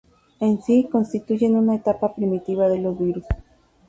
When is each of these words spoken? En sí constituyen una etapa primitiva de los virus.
En 0.39 0.59
sí 0.63 0.89
constituyen 0.91 1.55
una 1.55 1.75
etapa 1.75 2.15
primitiva 2.15 2.67
de 2.67 2.79
los 2.79 2.97
virus. 2.97 3.23